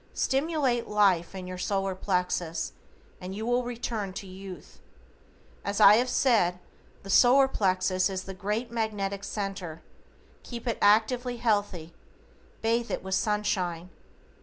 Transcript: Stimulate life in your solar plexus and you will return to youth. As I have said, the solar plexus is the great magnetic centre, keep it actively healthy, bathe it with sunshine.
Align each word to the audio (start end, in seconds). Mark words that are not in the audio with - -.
Stimulate 0.15 0.87
life 0.87 1.35
in 1.35 1.45
your 1.45 1.59
solar 1.59 1.93
plexus 1.93 2.71
and 3.21 3.35
you 3.35 3.45
will 3.45 3.61
return 3.61 4.13
to 4.13 4.25
youth. 4.25 4.79
As 5.63 5.79
I 5.79 5.97
have 5.97 6.09
said, 6.09 6.57
the 7.03 7.09
solar 7.11 7.47
plexus 7.47 8.09
is 8.09 8.23
the 8.23 8.33
great 8.33 8.71
magnetic 8.71 9.23
centre, 9.23 9.83
keep 10.41 10.65
it 10.67 10.79
actively 10.81 11.37
healthy, 11.37 11.93
bathe 12.63 12.89
it 12.89 13.03
with 13.03 13.13
sunshine. 13.13 13.91